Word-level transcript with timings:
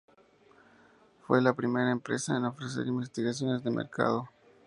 Fue 1.27 1.43
la 1.43 1.53
primera 1.53 1.91
empresa 1.91 2.35
en 2.35 2.45
ofrecer 2.45 2.87
investigaciones 2.87 3.63
de 3.63 3.69
mercado. 3.69 4.27